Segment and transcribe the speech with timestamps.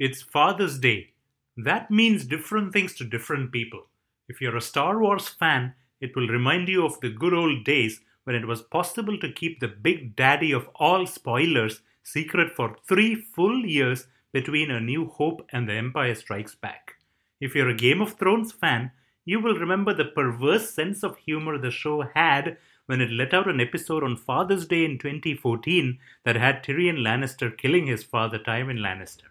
[0.00, 1.14] It's Father's Day.
[1.56, 3.88] That means different things to different people.
[4.28, 8.00] If you're a Star Wars fan, it will remind you of the good old days
[8.22, 13.16] when it was possible to keep the big daddy of all spoilers secret for three
[13.16, 16.94] full years between A New Hope and The Empire Strikes Back.
[17.40, 18.92] If you're a Game of Thrones fan,
[19.24, 22.56] you will remember the perverse sense of humor the show had
[22.86, 27.50] when it let out an episode on Father's Day in 2014 that had Tyrion Lannister
[27.58, 29.26] killing his father Tywin Lannister.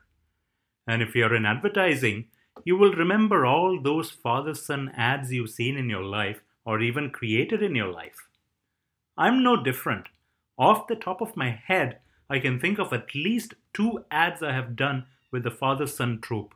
[0.87, 2.25] And if you're in advertising,
[2.63, 7.11] you will remember all those father son ads you've seen in your life or even
[7.11, 8.27] created in your life.
[9.17, 10.07] I'm no different.
[10.57, 14.53] Off the top of my head, I can think of at least two ads I
[14.53, 16.53] have done with the father son trope.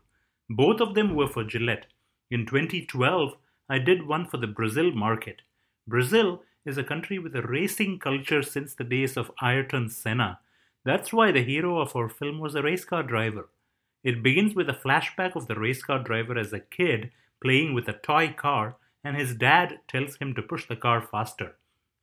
[0.50, 1.86] Both of them were for Gillette.
[2.30, 3.36] In 2012,
[3.70, 5.41] I did one for the Brazil market.
[5.88, 10.39] Brazil is a country with a racing culture since the days of Ayrton Senna.
[10.84, 13.50] That's why the hero of our film was a race car driver.
[14.03, 17.88] It begins with a flashback of the race car driver as a kid playing with
[17.88, 21.55] a toy car, and his dad tells him to push the car faster.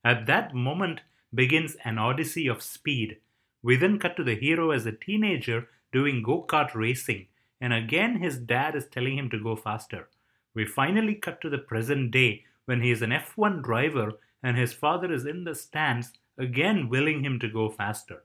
[0.05, 1.01] At that moment
[1.35, 3.19] begins an odyssey of speed.
[3.63, 7.27] We then cut to the hero as a teenager doing go kart racing,
[7.61, 10.09] and again his dad is telling him to go faster.
[10.55, 14.13] We finally cut to the present day when he is an F1 driver
[14.43, 18.23] and his father is in the stands, again willing him to go faster.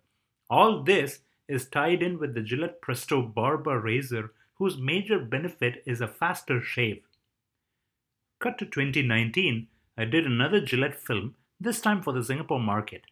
[0.49, 6.07] All this is tied in with the Gillette Prestobarba razor, whose major benefit is a
[6.07, 7.03] faster shave.
[8.39, 13.03] Cut to 2019, I did another Gillette film, this time for the Singapore market.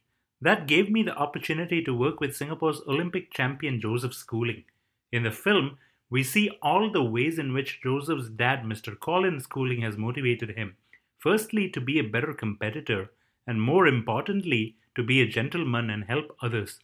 [0.41, 4.63] That gave me the opportunity to work with Singapore's Olympic champion Joseph Schooling.
[5.11, 5.77] In the film,
[6.09, 8.99] we see all the ways in which Joseph's dad, Mr.
[8.99, 10.75] Colin Schooling, has motivated him.
[11.19, 13.11] Firstly, to be a better competitor,
[13.45, 16.79] and more importantly, to be a gentleman and help others.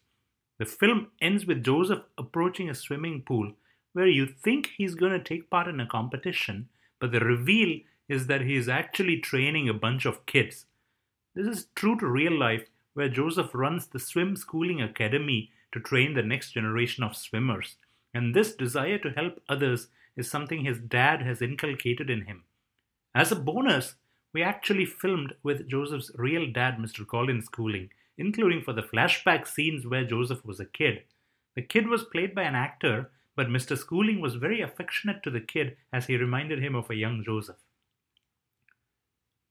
[0.59, 3.53] The film ends with Joseph approaching a swimming pool
[3.94, 6.69] where you think he's going to take part in a competition,
[7.00, 10.66] but the reveal is that he is actually training a bunch of kids.
[11.35, 16.13] This is true to real life, where Joseph runs the Swim Schooling Academy to train
[16.13, 17.75] the next generation of swimmers.
[18.13, 22.44] And this desire to help others is something his dad has inculcated in him.
[23.13, 23.96] As a bonus,
[24.34, 27.06] we actually filmed with Joseph's real dad, Mr.
[27.06, 31.03] Colin Schooling, including for the flashback scenes where Joseph was a kid.
[31.55, 33.78] The kid was played by an actor, but Mr.
[33.78, 37.57] Schooling was very affectionate to the kid as he reminded him of a young Joseph.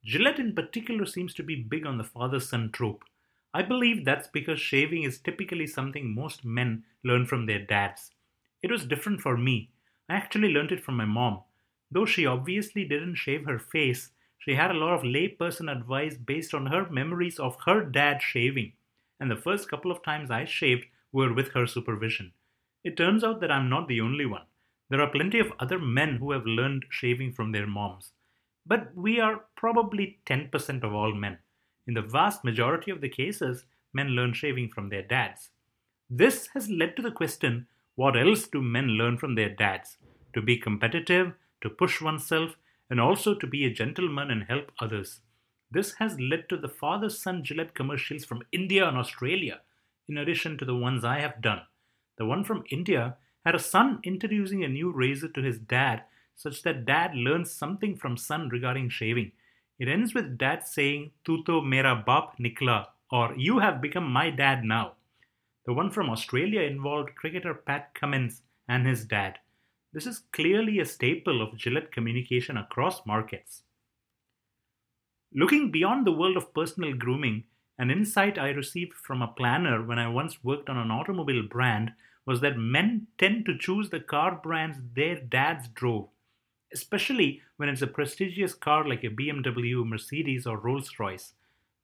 [0.04, 3.02] Gillette, in particular, seems to be big on the father son trope.
[3.52, 8.10] I believe that's because shaving is typically something most men learn from their dads.
[8.62, 9.70] It was different for me.
[10.08, 11.42] I actually learned it from my mom.
[11.90, 16.54] Though she obviously didn't shave her face, she had a lot of layperson advice based
[16.54, 18.72] on her memories of her dad shaving,
[19.18, 22.32] and the first couple of times I shaved were with her supervision.
[22.84, 24.44] It turns out that I'm not the only one.
[24.88, 28.12] There are plenty of other men who have learned shaving from their moms.
[28.64, 31.38] But we are probably 10% of all men.
[31.86, 35.50] In the vast majority of the cases, men learn shaving from their dads.
[36.08, 39.96] This has led to the question what else do men learn from their dads?
[40.34, 41.32] To be competitive,
[41.62, 42.56] to push oneself,
[42.90, 45.20] and also to be a gentleman and help others.
[45.70, 49.60] This has led to the father son Gillette commercials from India and Australia,
[50.08, 51.62] in addition to the ones I have done.
[52.18, 56.04] The one from India had a son introducing a new razor to his dad,
[56.34, 59.32] such that dad learns something from son regarding shaving.
[59.78, 64.64] It ends with dad saying, Tuto mera bap nikla, or You have become my dad
[64.64, 64.94] now.
[65.66, 69.38] The one from Australia involved cricketer Pat Cummins and his dad.
[69.96, 73.62] This is clearly a staple of Gillette communication across markets.
[75.32, 77.44] Looking beyond the world of personal grooming,
[77.78, 81.94] an insight I received from a planner when I once worked on an automobile brand
[82.26, 86.08] was that men tend to choose the car brands their dads drove,
[86.74, 91.32] especially when it's a prestigious car like a BMW, Mercedes, or Rolls Royce.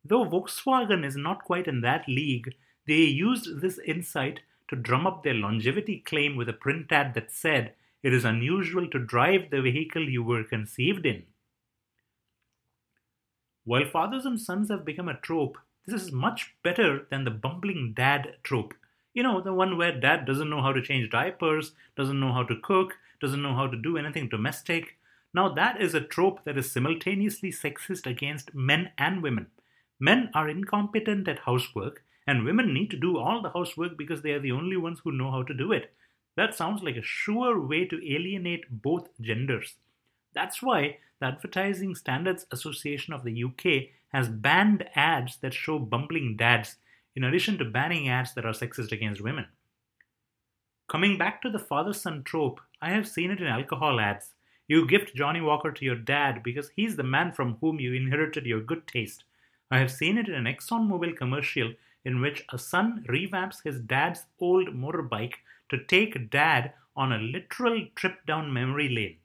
[0.05, 2.57] Though Volkswagen is not quite in that league,
[2.87, 7.33] they used this insight to drum up their longevity claim with a print ad that
[7.33, 11.25] said, it is unusual to drive the vehicle you were conceived in.
[13.65, 15.57] While fathers and sons have become a trope,
[15.87, 18.75] this is much better than the bumbling dad trope.
[19.15, 22.43] You know, the one where dad doesn't know how to change diapers, doesn't know how
[22.45, 24.97] to cook, doesn't know how to do anything domestic.
[25.35, 29.47] Now, that is a trope that is simultaneously sexist against men and women.
[30.01, 34.33] Men are incompetent at housework, and women need to do all the housework because they
[34.33, 35.93] are the only ones who know how to do it.
[36.37, 39.75] That sounds like a sure way to alienate both genders.
[40.35, 46.37] That's why the Advertising Standards Association of the UK has banned ads that show bumbling
[46.37, 46.77] dads,
[47.15, 49.47] in addition to banning ads that are sexist against women.
[50.89, 54.33] Coming back to the father son trope, I have seen it in alcohol ads.
[54.69, 58.47] You gift Johnnie Walker to your dad because he's the man from whom you inherited
[58.47, 59.25] your good taste.
[59.71, 61.73] I have seen it in an ExxonMobil commercial
[62.05, 65.35] in which a son revamps his dad's old motorbike
[65.69, 69.17] to take dad on a literal trip down memory lane.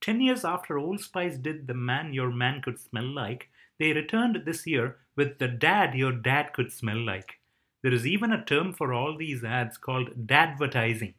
[0.00, 3.48] Ten years after Old Spice did The Man Your Man Could Smell Like,
[3.78, 7.38] they returned this year with The Dad Your Dad Could Smell Like.
[7.82, 11.14] There is even a term for all these ads called dadvertising.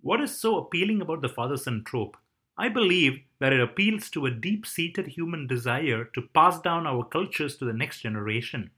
[0.00, 2.16] What is so appealing about the father son trope?
[2.56, 7.04] I believe that it appeals to a deep seated human desire to pass down our
[7.04, 8.70] cultures to the next generation.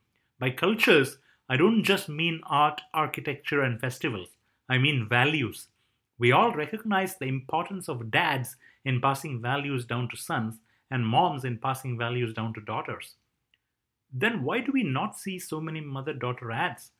[0.42, 1.18] By cultures,
[1.48, 4.30] I don't just mean art, architecture, and festivals,
[4.68, 5.68] I mean values.
[6.18, 10.58] We all recognize the importance of dads in passing values down to sons
[10.90, 13.14] and moms in passing values down to daughters
[14.12, 16.90] then why do we not see so many mother daughter ads?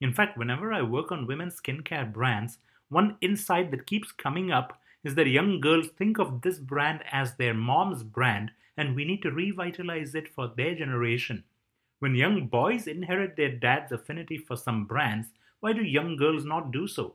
[0.00, 2.58] In fact, whenever I work on women's skincare brands,
[2.88, 7.36] one insight that keeps coming up is that young girls think of this brand as
[7.36, 11.44] their mom's brand and we need to revitalize it for their generation.
[12.04, 15.28] When young boys inherit their dad's affinity for some brands,
[15.60, 17.14] why do young girls not do so?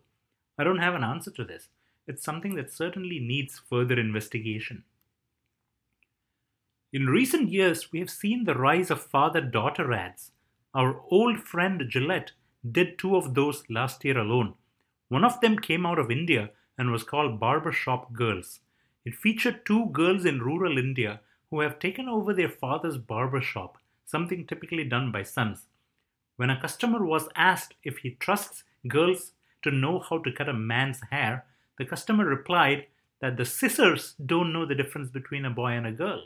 [0.57, 1.67] I don't have an answer to this.
[2.07, 4.85] It's something that certainly needs further investigation.
[6.91, 10.31] In recent years, we have seen the rise of father daughter ads.
[10.73, 12.31] Our old friend Gillette
[12.71, 14.55] did two of those last year alone.
[15.09, 16.49] One of them came out of India
[16.79, 18.61] and was called Barbershop Girls.
[19.05, 21.21] It featured two girls in rural India
[21.51, 23.77] who have taken over their father's barber shop,
[24.09, 25.67] something typically done by sons.
[26.37, 30.53] When a customer was asked if he trusts girls to know how to cut a
[30.53, 31.45] man's hair,
[31.77, 32.87] the customer replied
[33.21, 36.23] that the scissors don't know the difference between a boy and a girl.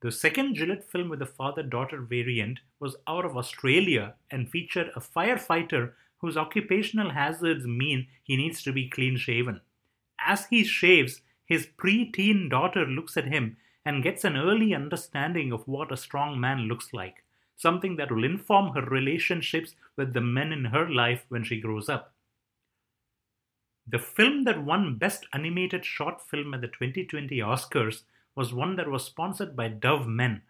[0.00, 4.90] The second Gillette film with a father daughter variant was out of Australia and featured
[4.94, 9.60] a firefighter whose occupational hazards mean he needs to be clean shaven.
[10.18, 15.68] As he shaves, his pre-teen daughter looks at him and gets an early understanding of
[15.68, 17.22] what a strong man looks like,
[17.56, 21.88] something that will inform her relationships with the men in her life when she grows
[21.88, 22.12] up.
[23.86, 28.02] The film that won Best Animated Short Film at the 2020 Oscars
[28.34, 30.42] was one that was sponsored by Dove Men.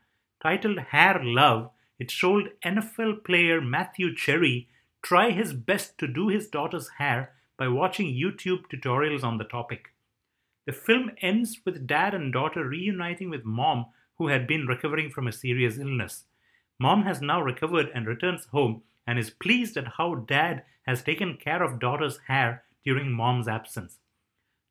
[0.42, 4.70] Titled Hair Love, it showed NFL player Matthew Cherry
[5.02, 9.90] try his best to do his daughter's hair by watching YouTube tutorials on the topic.
[10.66, 13.86] The film ends with dad and daughter reuniting with mom,
[14.18, 16.24] who had been recovering from a serious illness.
[16.78, 21.36] Mom has now recovered and returns home and is pleased at how dad has taken
[21.36, 23.98] care of daughter's hair during mom's absence.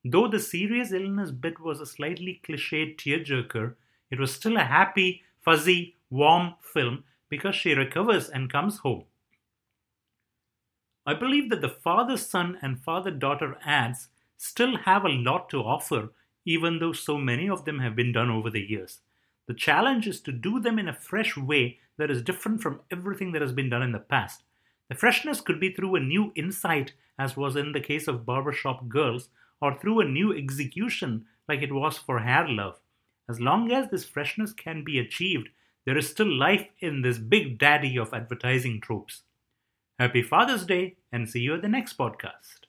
[0.03, 3.75] Though the serious illness bit was a slightly cliched tearjerker,
[4.11, 9.05] it was still a happy, fuzzy, warm film because she recovers and comes home.
[11.07, 15.63] I believe that the father son and father daughter ads still have a lot to
[15.63, 16.09] offer,
[16.45, 18.99] even though so many of them have been done over the years.
[19.47, 23.31] The challenge is to do them in a fresh way that is different from everything
[23.31, 24.43] that has been done in the past.
[24.89, 28.87] The freshness could be through a new insight, as was in the case of Barbershop
[28.87, 29.29] Girls,
[29.61, 32.79] or through a new execution like it was for Hair Love.
[33.29, 35.49] As long as this freshness can be achieved,
[35.85, 39.21] there is still life in this big daddy of advertising tropes.
[39.99, 42.64] Happy Father's Day and see you at the next podcast.